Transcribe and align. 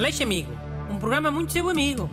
Aleixo 0.00 0.22
Amigo, 0.22 0.50
um 0.90 0.98
programa 0.98 1.30
muito 1.30 1.52
seu 1.52 1.68
amigo. 1.68 2.08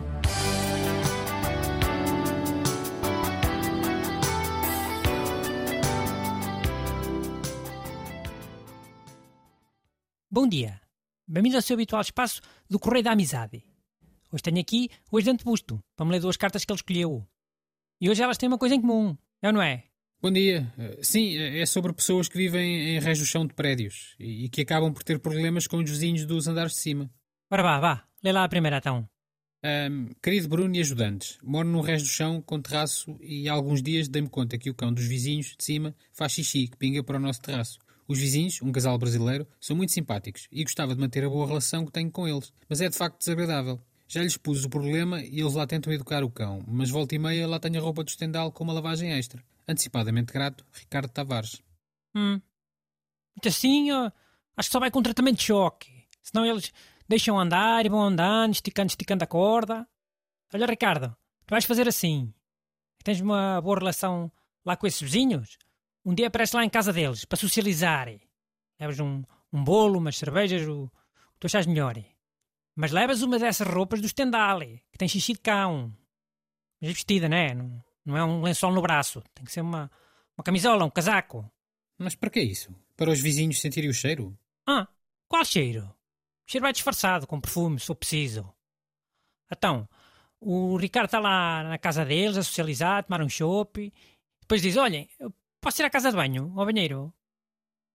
Bom 10.30 10.46
dia. 10.46 10.78
Bem-vindo 11.26 11.56
ao 11.56 11.62
seu 11.62 11.72
habitual 11.72 12.02
espaço 12.02 12.42
do 12.68 12.78
Correio 12.78 13.04
da 13.04 13.12
Amizade. 13.12 13.64
Hoje 14.30 14.42
tenho 14.42 14.60
aqui 14.60 14.90
o 15.10 15.16
ajudante 15.16 15.42
Busto, 15.42 15.82
para 15.96 16.04
me 16.04 16.12
ler 16.12 16.20
duas 16.20 16.36
cartas 16.36 16.66
que 16.66 16.70
ele 16.70 16.76
escolheu. 16.76 17.26
E 17.98 18.10
hoje 18.10 18.22
elas 18.22 18.36
têm 18.36 18.50
uma 18.50 18.58
coisa 18.58 18.74
em 18.74 18.82
comum, 18.82 19.16
é 19.40 19.46
ou 19.46 19.54
não 19.54 19.62
é? 19.62 19.84
Bom 20.20 20.30
dia. 20.30 20.70
Sim, 21.00 21.38
é 21.38 21.64
sobre 21.64 21.94
pessoas 21.94 22.28
que 22.28 22.36
vivem 22.36 22.96
em 22.96 23.00
rés 23.00 23.18
do 23.18 23.24
chão 23.24 23.46
de 23.46 23.54
prédios 23.54 24.14
e 24.18 24.50
que 24.50 24.60
acabam 24.60 24.92
por 24.92 25.02
ter 25.02 25.18
problemas 25.20 25.66
com 25.66 25.78
os 25.78 25.88
vizinhos 25.88 26.26
dos 26.26 26.46
andares 26.46 26.72
de 26.72 26.80
cima. 26.80 27.10
Ora 27.50 27.62
vá, 27.62 27.80
vá, 27.80 28.04
lê 28.22 28.30
lá 28.30 28.44
a 28.44 28.48
primeira 28.48 28.76
então. 28.76 29.08
Ahm, 29.64 30.10
querido 30.22 30.48
Bruno 30.48 30.76
e 30.76 30.80
ajudantes, 30.80 31.38
moro 31.42 31.66
num 31.66 31.80
rés 31.80 32.02
do 32.02 32.08
chão 32.08 32.42
com 32.42 32.60
terraço 32.60 33.16
e 33.22 33.48
há 33.48 33.54
alguns 33.54 33.82
dias 33.82 34.06
dei-me 34.06 34.28
conta 34.28 34.58
que 34.58 34.68
o 34.68 34.74
cão 34.74 34.92
dos 34.92 35.06
vizinhos 35.06 35.56
de 35.56 35.64
cima 35.64 35.96
faz 36.12 36.32
xixi 36.32 36.68
que 36.68 36.76
pinga 36.76 37.02
para 37.02 37.16
o 37.16 37.20
nosso 37.20 37.40
terraço. 37.40 37.78
Os 38.06 38.18
vizinhos, 38.18 38.60
um 38.60 38.70
casal 38.70 38.98
brasileiro, 38.98 39.48
são 39.58 39.74
muito 39.74 39.92
simpáticos 39.92 40.46
e 40.52 40.62
gostava 40.62 40.94
de 40.94 41.00
manter 41.00 41.24
a 41.24 41.28
boa 41.28 41.46
relação 41.46 41.86
que 41.86 41.92
tenho 41.92 42.10
com 42.10 42.28
eles, 42.28 42.52
mas 42.68 42.82
é 42.82 42.88
de 42.88 42.96
facto 42.96 43.18
desagradável. 43.18 43.80
Já 44.06 44.22
lhes 44.22 44.36
pus 44.36 44.64
o 44.64 44.68
problema 44.68 45.22
e 45.22 45.40
eles 45.40 45.54
lá 45.54 45.66
tentam 45.66 45.92
educar 45.92 46.22
o 46.22 46.30
cão, 46.30 46.62
mas 46.68 46.90
volta 46.90 47.14
e 47.14 47.18
meia 47.18 47.48
lá 47.48 47.58
tenho 47.58 47.78
a 47.78 47.82
roupa 47.82 48.04
do 48.04 48.08
estendal 48.08 48.52
com 48.52 48.62
uma 48.62 48.74
lavagem 48.74 49.12
extra. 49.12 49.42
Antecipadamente 49.66 50.32
grato, 50.34 50.66
Ricardo 50.72 51.08
Tavares. 51.08 51.62
Hum. 52.14 52.40
Muito 53.34 53.48
assim, 53.48 53.90
acho 53.90 54.68
que 54.68 54.72
só 54.72 54.80
vai 54.80 54.90
com 54.90 55.02
tratamento 55.02 55.38
de 55.38 55.44
choque. 55.44 55.90
Senão 56.22 56.44
eles 56.44 56.72
deixam 57.08 57.38
andar 57.38 57.86
e 57.86 57.88
vão 57.88 58.02
andando, 58.02 58.52
esticando, 58.52 58.90
esticando 58.90 59.24
a 59.24 59.26
corda. 59.26 59.88
Olha, 60.52 60.66
Ricardo, 60.66 61.16
tu 61.46 61.50
vais 61.50 61.64
fazer 61.64 61.88
assim. 61.88 62.32
Tens 63.02 63.20
uma 63.20 63.60
boa 63.60 63.78
relação 63.78 64.30
lá 64.64 64.76
com 64.76 64.86
esses 64.86 65.00
vizinhos? 65.00 65.56
Um 66.04 66.14
dia 66.14 66.28
aparece 66.28 66.54
lá 66.54 66.64
em 66.64 66.70
casa 66.70 66.92
deles, 66.92 67.24
para 67.24 67.38
socializar. 67.38 68.08
Levas 68.78 69.00
um, 69.00 69.22
um 69.52 69.64
bolo, 69.64 69.98
umas 69.98 70.16
cervejas, 70.16 70.66
o, 70.66 70.90
que 71.34 71.40
tu 71.40 71.46
achas 71.46 71.66
melhor. 71.66 71.96
Mas 72.76 72.92
levas 72.92 73.22
uma 73.22 73.38
dessas 73.38 73.66
roupas 73.66 74.00
do 74.00 74.06
estendal, 74.06 74.60
que 74.60 74.98
tem 74.98 75.08
xixi 75.08 75.32
de 75.32 75.40
cão. 75.40 75.92
Mas 76.80 76.90
é 76.90 76.92
vestida, 76.92 77.28
né? 77.28 77.54
Não, 77.54 77.84
não 78.04 78.16
é 78.16 78.24
um 78.24 78.42
lençol 78.42 78.72
no 78.72 78.82
braço. 78.82 79.22
Tem 79.34 79.44
que 79.44 79.52
ser 79.52 79.60
uma, 79.60 79.90
uma 80.36 80.44
camisola, 80.44 80.84
um 80.84 80.90
casaco. 80.90 81.50
Mas 81.98 82.14
para 82.14 82.30
que 82.30 82.40
isso? 82.40 82.74
Para 82.96 83.10
os 83.10 83.20
vizinhos 83.20 83.60
sentirem 83.60 83.90
o 83.90 83.94
cheiro? 83.94 84.38
Ah, 84.66 84.86
qual 85.26 85.44
cheiro? 85.44 85.92
Cheiro 86.48 86.62
vai 86.62 86.72
disfarçado, 86.72 87.26
com 87.26 87.40
perfume, 87.40 87.78
se 87.78 87.86
for 87.86 87.94
preciso. 87.94 88.50
Então, 89.52 89.86
o 90.40 90.76
Ricardo 90.78 91.06
está 91.06 91.18
lá 91.18 91.62
na 91.62 91.78
casa 91.78 92.04
deles 92.06 92.38
a 92.38 92.42
socializar, 92.42 92.98
a 92.98 93.02
tomar 93.02 93.22
um 93.22 93.28
chopp. 93.28 93.92
Depois 94.40 94.62
diz: 94.62 94.76
Olhem, 94.78 95.08
posso 95.60 95.82
ir 95.82 95.84
à 95.84 95.90
casa 95.90 96.10
de 96.10 96.16
banho, 96.16 96.54
ao 96.56 96.64
banheiro? 96.64 97.12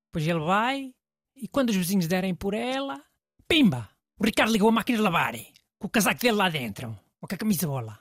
Depois 0.07 0.27
ele 0.27 0.39
vai, 0.39 0.93
e 1.35 1.47
quando 1.47 1.69
os 1.69 1.75
vizinhos 1.75 2.07
derem 2.07 2.35
por 2.35 2.53
ela, 2.53 3.03
pimba! 3.47 3.89
O 4.19 4.25
Ricardo 4.25 4.51
ligou 4.51 4.69
a 4.69 4.71
máquina 4.71 4.99
de 4.99 5.03
lavar, 5.03 5.33
com 5.79 5.87
o 5.87 5.89
casaco 5.89 6.21
dele 6.21 6.37
lá 6.37 6.49
dentro, 6.49 6.89
ou 7.19 7.27
com 7.27 7.33
a 7.33 7.37
camisola. 7.37 7.93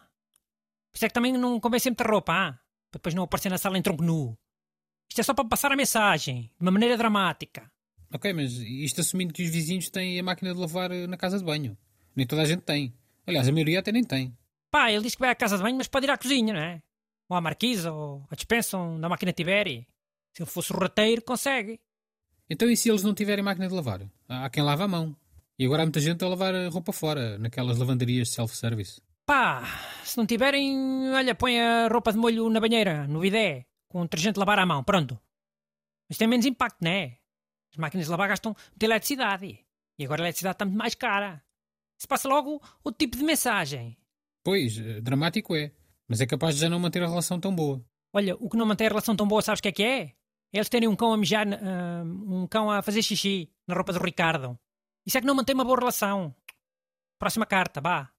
Por 0.92 0.96
isso 0.96 1.06
é 1.06 1.08
que 1.08 1.14
também 1.14 1.32
não 1.32 1.58
convém 1.58 1.80
sempre 1.80 2.04
ter 2.04 2.10
roupa, 2.10 2.32
ah? 2.32 2.52
para 2.90 2.98
depois 2.98 3.14
não 3.14 3.22
aparecer 3.22 3.48
na 3.48 3.56
sala 3.56 3.78
em 3.78 3.82
tronco 3.82 4.02
nu. 4.02 4.38
Isto 5.08 5.20
é 5.20 5.24
só 5.24 5.32
para 5.32 5.48
passar 5.48 5.72
a 5.72 5.76
mensagem, 5.76 6.42
de 6.42 6.60
uma 6.60 6.70
maneira 6.70 6.98
dramática. 6.98 7.72
Ok, 8.14 8.32
mas 8.32 8.52
isto 8.52 9.00
assumindo 9.00 9.32
que 9.32 9.42
os 9.42 9.50
vizinhos 9.50 9.88
têm 9.88 10.18
a 10.20 10.22
máquina 10.22 10.52
de 10.52 10.60
lavar 10.60 10.90
eh, 10.90 11.06
na 11.06 11.16
casa 11.16 11.38
de 11.38 11.44
banho. 11.44 11.76
Nem 12.14 12.26
toda 12.26 12.42
a 12.42 12.44
gente 12.44 12.60
tem. 12.62 12.92
Aliás, 13.26 13.48
a 13.48 13.52
maioria 13.52 13.78
até 13.80 13.90
nem 13.90 14.04
tem. 14.04 14.36
Pá, 14.70 14.90
ele 14.90 15.02
diz 15.02 15.14
que 15.14 15.20
vai 15.20 15.30
à 15.30 15.34
casa 15.34 15.56
de 15.56 15.62
banho, 15.62 15.76
mas 15.76 15.88
pode 15.88 16.06
ir 16.06 16.10
à 16.10 16.18
cozinha, 16.18 16.52
não 16.52 16.60
é? 16.60 16.82
Ou 17.28 17.36
à 17.36 17.40
marquise, 17.40 17.88
ou 17.88 18.26
à 18.30 18.34
dispensa, 18.34 18.76
onde 18.76 19.04
a 19.04 19.08
máquina 19.08 19.32
tiver. 19.32 19.66
e 19.66 19.86
Se 20.34 20.42
ele 20.42 20.50
fosse 20.50 20.72
o 20.72 20.76
rateiro, 20.76 21.22
consegue. 21.22 21.80
Então 22.50 22.68
e 22.68 22.76
se 22.76 22.90
eles 22.90 23.02
não 23.02 23.14
tiverem 23.14 23.42
máquina 23.42 23.68
de 23.68 23.74
lavar? 23.74 24.02
Há 24.28 24.50
quem 24.50 24.62
lava 24.62 24.84
a 24.84 24.88
mão. 24.88 25.16
E 25.58 25.64
agora 25.64 25.82
há 25.82 25.86
muita 25.86 26.00
gente 26.00 26.22
a 26.24 26.28
lavar 26.28 26.54
a 26.54 26.68
roupa 26.68 26.92
fora, 26.92 27.38
naquelas 27.38 27.78
lavanderias 27.78 28.30
self-service. 28.30 29.00
Pá, 29.24 29.62
se 30.04 30.16
não 30.18 30.26
tiverem, 30.26 31.10
olha, 31.14 31.34
põe 31.34 31.60
a 31.60 31.88
roupa 31.88 32.12
de 32.12 32.18
molho 32.18 32.50
na 32.50 32.60
banheira, 32.60 33.06
no 33.06 33.20
bidé, 33.20 33.64
com 33.88 34.02
detergente 34.02 34.34
de 34.34 34.40
lavar 34.40 34.58
à 34.58 34.66
mão, 34.66 34.82
pronto. 34.82 35.18
Mas 36.08 36.18
tem 36.18 36.26
menos 36.26 36.44
impacto, 36.44 36.78
não 36.82 36.90
é? 36.90 37.18
As 37.72 37.78
máquinas 37.78 38.06
de 38.06 38.10
lavar 38.10 38.28
gastam 38.28 38.54
muita 38.70 38.84
eletricidade. 38.84 39.58
E 39.98 40.04
agora 40.04 40.22
a 40.22 40.24
eletricidade 40.24 40.54
está 40.54 40.64
muito 40.64 40.78
mais 40.78 40.94
cara. 40.94 41.42
Se 41.98 42.06
passa 42.06 42.28
logo 42.28 42.60
o 42.84 42.92
tipo 42.92 43.16
de 43.16 43.24
mensagem. 43.24 43.96
Pois, 44.44 44.78
eh, 44.78 45.00
dramático 45.00 45.56
é. 45.56 45.72
Mas 46.06 46.20
é 46.20 46.26
capaz 46.26 46.56
de 46.56 46.60
já 46.60 46.68
não 46.68 46.78
manter 46.78 47.02
a 47.02 47.08
relação 47.08 47.40
tão 47.40 47.54
boa. 47.54 47.82
Olha, 48.12 48.36
o 48.36 48.50
que 48.50 48.56
não 48.56 48.66
mantém 48.66 48.86
a 48.86 48.90
relação 48.90 49.16
tão 49.16 49.26
boa, 49.26 49.40
sabes 49.40 49.60
o 49.60 49.62
que 49.62 49.68
é 49.68 49.72
que 49.72 49.82
é? 49.82 50.12
Eles 50.52 50.68
terem 50.68 50.88
um 50.88 50.94
cão 50.94 51.12
a 51.12 51.16
mijar, 51.16 51.46
ah, 51.48 52.02
um 52.04 52.46
cão 52.46 52.70
a 52.70 52.82
fazer 52.82 53.02
xixi 53.02 53.50
na 53.66 53.74
roupa 53.74 53.92
do 53.92 53.98
Ricardo. 53.98 54.58
Isso 55.06 55.16
é 55.16 55.20
que 55.20 55.26
não 55.26 55.34
mantém 55.34 55.54
uma 55.54 55.64
boa 55.64 55.78
relação. 55.78 56.34
Próxima 57.18 57.46
carta, 57.46 57.80
vá. 57.80 58.10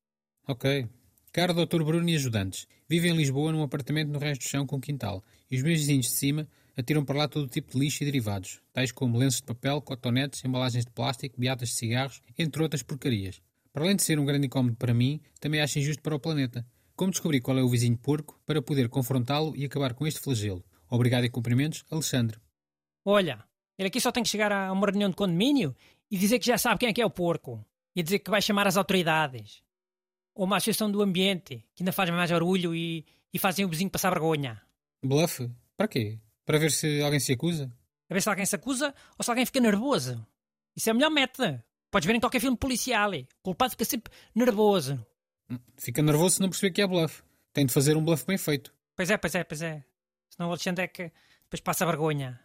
Ok. 0.48 0.90
Caro 1.32 1.54
Dr. 1.54 1.84
Bruno 1.84 2.10
e 2.10 2.16
ajudantes, 2.16 2.68
vivo 2.88 3.08
em 3.08 3.16
Lisboa 3.16 3.52
num 3.52 3.64
apartamento 3.64 4.10
no 4.10 4.20
resto 4.20 4.42
do 4.42 4.48
chão 4.48 4.66
com 4.66 4.80
quintal. 4.80 5.24
E 5.50 5.56
os 5.56 5.64
meus 5.64 5.80
vizinhos 5.80 6.08
de 6.08 6.14
cima 6.14 6.48
atiram 6.78 7.06
para 7.06 7.18
lá 7.18 7.28
todo 7.28 7.48
tipo 7.48 7.72
de 7.72 7.80
lixo 7.80 8.04
e 8.04 8.06
derivados, 8.06 8.62
tais 8.72 8.92
como 8.92 9.18
lenços 9.18 9.42
de 9.42 9.48
papel, 9.48 9.82
cotonetes, 9.82 10.44
embalagens 10.44 10.86
de 10.86 10.92
plástico, 10.92 11.40
beatas 11.40 11.70
de 11.70 11.76
cigarros, 11.76 12.22
entre 12.38 12.62
outras 12.62 12.84
porcarias. 12.84 13.42
Para 13.72 13.86
além 13.86 13.96
de 13.96 14.04
ser 14.04 14.20
um 14.20 14.26
grande 14.26 14.48
incómodo 14.48 14.76
para 14.76 14.94
mim, 14.94 15.20
também 15.40 15.62
acho 15.62 15.80
injusto 15.80 16.02
para 16.02 16.16
o 16.16 16.20
planeta. 16.20 16.66
Como 16.96 17.12
descobri 17.12 17.42
qual 17.42 17.58
é 17.58 17.64
o 17.64 17.70
vizinho 17.70 17.98
porco 17.98 18.40
para 18.46 18.62
poder 18.62 18.88
confrontá-lo 18.88 19.56
e 19.56 19.66
acabar 19.66 19.94
com 19.94 20.06
este 20.06 20.20
flagelo? 20.20 20.64
Obrigado 20.90 21.26
e 21.26 21.30
cumprimentos, 21.30 21.84
Alexandre. 21.90 22.38
Olha, 23.04 23.44
ele 23.78 23.88
aqui 23.88 24.00
só 24.00 24.12
tem 24.12 24.22
que 24.22 24.30
chegar 24.30 24.52
a 24.52 24.72
uma 24.72 24.86
reunião 24.86 25.10
de 25.10 25.16
condomínio 25.16 25.76
e 26.10 26.18
dizer 26.18 26.38
que 26.38 26.46
já 26.46 26.58
sabe 26.58 26.80
quem 26.80 26.90
é 26.90 26.94
que 26.94 27.02
é 27.02 27.06
o 27.06 27.10
porco. 27.10 27.66
E 27.96 28.04
dizer 28.04 28.20
que 28.20 28.30
vai 28.30 28.42
chamar 28.42 28.68
as 28.68 28.78
autoridades. 28.78 29.64
Ou 30.36 30.46
uma 30.46 30.58
associação 30.58 30.92
do 30.92 31.02
ambiente, 31.02 31.66
que 31.76 31.84
ainda 31.84 31.92
faz 31.92 32.10
mais 32.12 32.30
barulho 32.30 32.76
e, 32.76 33.06
e 33.34 33.40
fazem 33.40 33.66
o 33.66 33.70
vizinho 33.70 33.90
passar 33.90 34.12
vergonha. 34.12 34.62
Bluff? 35.04 35.50
Para 35.76 35.88
quê? 35.88 36.20
Para 36.46 36.58
ver 36.58 36.72
se 36.72 37.02
alguém 37.02 37.20
se 37.20 37.34
acusa? 37.34 37.72
A 38.10 38.14
ver 38.14 38.22
se 38.22 38.30
alguém 38.30 38.46
se 38.46 38.56
acusa 38.56 38.94
ou 39.18 39.24
se 39.24 39.30
alguém 39.30 39.46
fica 39.46 39.60
nervoso. 39.60 40.26
Isso 40.76 40.90
é 40.90 40.94
o 40.94 40.96
melhor 40.96 41.10
método. 41.10 41.62
Podes 41.90 42.08
ver 42.08 42.16
em 42.16 42.20
qualquer 42.20 42.40
filme 42.40 42.58
policial. 42.58 43.12
O 43.12 43.26
culpado 43.44 43.72
fica 43.72 43.86
sempre 43.86 44.12
nervoso. 44.36 45.04
Fica 45.78 46.02
nervoso 46.02 46.36
se 46.36 46.42
não 46.42 46.50
perceber 46.50 46.72
que 46.72 46.82
é 46.82 46.88
bluff. 46.88 47.24
Tem 47.54 47.66
de 47.66 47.74
fazer 47.74 47.96
um 47.96 48.04
bluff 48.04 48.26
bem 48.26 48.38
feito. 48.38 48.74
Pois 48.96 49.10
é, 49.10 49.18
pois 49.18 49.36
é, 49.36 49.44
pois 49.44 49.62
é. 49.62 49.84
Senão 50.30 50.50
o 50.50 50.52
Alexandre 50.52 50.86
é 50.86 50.88
que 50.88 51.12
depois 51.44 51.62
passa 51.62 51.86
vergonha. 51.86 52.40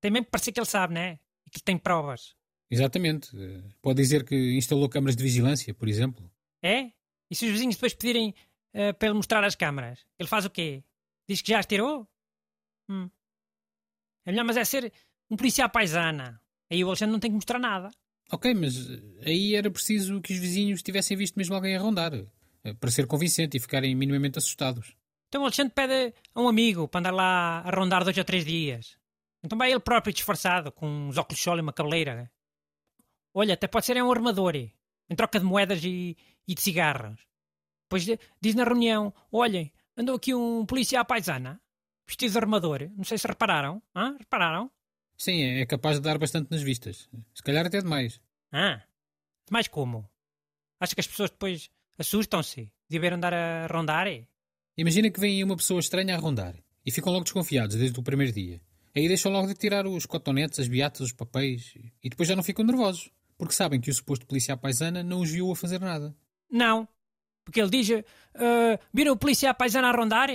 Tem 0.00 0.10
mesmo 0.10 0.26
que 0.26 0.30
parecer 0.30 0.52
que 0.52 0.60
ele 0.60 0.66
sabe, 0.66 0.94
né? 0.94 1.18
E 1.46 1.50
que 1.50 1.62
tem 1.62 1.78
provas. 1.78 2.34
Exatamente. 2.70 3.30
Eh, 3.36 3.62
Pode 3.82 3.96
dizer 3.96 4.24
que 4.24 4.56
instalou 4.56 4.88
câmaras 4.88 5.16
de 5.16 5.22
vigilância, 5.22 5.72
por 5.74 5.88
exemplo. 5.88 6.30
É? 6.62 6.90
E 7.30 7.34
se 7.34 7.46
os 7.46 7.52
vizinhos 7.52 7.76
depois 7.76 7.94
pedirem 7.94 8.34
eh, 8.72 8.92
para 8.92 9.08
ele 9.08 9.16
mostrar 9.16 9.42
as 9.44 9.54
câmaras? 9.54 10.04
Ele 10.18 10.28
faz 10.28 10.44
o 10.44 10.50
quê? 10.50 10.84
Diz 11.28 11.40
que 11.40 11.50
já 11.50 11.58
as 11.58 11.66
tirou? 11.66 12.06
Hum. 12.90 13.08
É 14.26 14.30
melhor, 14.32 14.44
mas 14.44 14.56
é 14.56 14.64
ser 14.64 14.92
um 15.30 15.36
policial 15.36 15.70
paisana. 15.70 16.40
Aí 16.70 16.84
o 16.84 16.88
Alexandre 16.88 17.12
não 17.12 17.20
tem 17.20 17.30
que 17.30 17.36
mostrar 17.36 17.58
nada. 17.58 17.90
Ok, 18.32 18.52
mas 18.54 18.76
eh, 18.90 19.00
aí 19.30 19.54
era 19.54 19.70
preciso 19.70 20.20
que 20.20 20.32
os 20.32 20.38
vizinhos 20.38 20.82
tivessem 20.82 21.16
visto 21.16 21.36
mesmo 21.36 21.54
alguém 21.54 21.76
a 21.76 21.80
rondar. 21.80 22.12
eh, 22.64 22.74
Para 22.74 22.90
ser 22.90 23.06
convincente 23.06 23.56
e 23.56 23.60
ficarem 23.60 23.94
minimamente 23.94 24.38
assustados. 24.38 24.94
Então 25.28 25.42
o 25.42 25.44
Alexandre 25.44 25.72
pede 25.74 26.14
a 26.34 26.40
um 26.40 26.48
amigo 26.48 26.86
para 26.88 27.00
andar 27.00 27.12
lá 27.14 27.60
a 27.60 27.70
rondar 27.70 28.04
dois 28.04 28.18
ou 28.18 28.24
três 28.24 28.44
dias. 28.44 28.98
Então 29.42 29.56
vai 29.56 29.70
ele 29.70 29.80
próprio 29.80 30.12
disfarçado, 30.12 30.70
com 30.72 30.86
uns 30.86 31.16
óculos 31.16 31.38
de 31.38 31.44
sol 31.44 31.56
e 31.56 31.60
uma 31.60 31.72
cabeleira. 31.72 32.30
Olha, 33.32 33.54
até 33.54 33.66
pode 33.68 33.86
ser 33.86 33.96
é 33.96 34.02
um 34.02 34.10
armador, 34.10 34.54
em 34.56 34.70
troca 35.16 35.38
de 35.38 35.46
moedas 35.46 35.82
e, 35.84 36.16
e 36.46 36.54
de 36.54 36.60
cigarros. 36.60 37.20
Depois 37.84 38.04
de- 38.04 38.18
diz 38.40 38.54
na 38.54 38.64
reunião, 38.64 39.14
olhem, 39.32 39.72
andou 39.96 40.16
aqui 40.16 40.34
um 40.34 40.66
policial 40.66 41.04
paisana, 41.04 41.60
vestido 42.10 42.32
de 42.32 42.38
armador. 42.38 42.90
Não 42.96 43.04
sei 43.04 43.16
se 43.16 43.26
repararam. 43.26 43.80
Hã? 43.94 44.16
Repararam? 44.18 44.70
Sim, 45.16 45.42
é 45.42 45.66
capaz 45.66 45.96
de 45.96 46.02
dar 46.02 46.18
bastante 46.18 46.50
nas 46.50 46.62
vistas. 46.62 47.08
Se 47.34 47.42
calhar 47.42 47.66
até 47.66 47.80
demais. 47.80 48.20
Ah, 48.52 48.82
mais 49.50 49.68
como? 49.68 50.08
Acha 50.80 50.94
que 50.94 51.00
as 51.00 51.06
pessoas 51.06 51.30
depois 51.30 51.70
assustam-se 51.98 52.72
de 52.88 52.98
ver 52.98 53.12
andar 53.12 53.32
a 53.32 53.66
rondar? 53.66 54.06
Imagina 54.76 55.10
que 55.10 55.20
vem 55.20 55.36
aí 55.36 55.44
uma 55.44 55.56
pessoa 55.56 55.78
estranha 55.78 56.16
a 56.16 56.18
rondar 56.18 56.56
e 56.84 56.90
ficam 56.90 57.12
logo 57.12 57.24
desconfiados 57.24 57.76
desde 57.76 57.98
o 58.00 58.02
primeiro 58.02 58.32
dia. 58.32 58.60
Aí 58.96 59.06
deixam 59.06 59.30
logo 59.30 59.46
de 59.46 59.54
tirar 59.54 59.86
os 59.86 60.06
cotonetes, 60.06 60.58
as 60.58 60.68
beatas, 60.68 61.00
os 61.00 61.12
papéis 61.12 61.74
e 62.02 62.08
depois 62.08 62.28
já 62.28 62.34
não 62.34 62.42
ficam 62.42 62.64
nervosos, 62.64 63.10
porque 63.38 63.54
sabem 63.54 63.80
que 63.80 63.90
o 63.90 63.94
suposto 63.94 64.26
policial 64.26 64.58
paisana 64.58 65.02
não 65.02 65.20
os 65.20 65.30
viu 65.30 65.52
a 65.52 65.56
fazer 65.56 65.78
nada. 65.80 66.16
Não. 66.50 66.88
Porque 67.44 67.60
ele 67.60 67.70
diz: 67.70 67.88
"Ah, 68.34 68.78
viram 68.92 69.12
o 69.12 69.16
policial 69.16 69.54
paisana 69.54 69.88
a 69.88 69.92
rondar? 69.92 70.28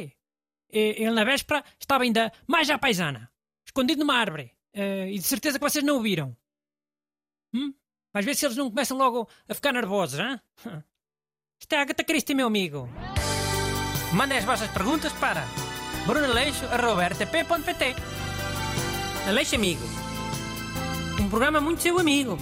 Ele, 0.78 1.12
na 1.12 1.24
véspera, 1.24 1.64
estava 1.80 2.04
ainda 2.04 2.32
mais 2.46 2.70
à 2.70 2.78
paisana, 2.78 3.32
escondido 3.66 4.00
numa 4.00 4.16
árvore. 4.16 4.52
Ah, 4.76 5.08
e 5.08 5.18
de 5.18 5.24
certeza 5.24 5.58
que 5.58 5.64
vocês 5.64 5.84
não 5.84 5.98
o 5.98 6.02
viram. 6.02 6.36
Hum? 7.54 7.74
Ver 8.14 8.36
se 8.36 8.46
eles 8.46 8.58
não 8.58 8.70
começam 8.70 8.98
logo 8.98 9.30
a 9.48 9.54
ficar 9.54 9.72
nervosos, 9.74 10.20
hein? 10.20 10.40
Isto 11.60 11.74
é 11.74 11.82
Agatha 11.82 12.04
Christie, 12.04 12.36
meu 12.36 12.48
amigo. 12.48 12.90
Mandem 14.14 14.38
as 14.38 14.44
vossas 14.44 14.70
perguntas 14.72 15.12
para 15.14 15.46
brunaleixo.rtp.pt 16.06 17.96
Aleixo 19.28 19.56
Amigo. 19.56 19.84
Um 21.20 21.30
programa 21.30 21.60
muito 21.60 21.82
seu 21.82 21.98
amigo. 21.98 22.38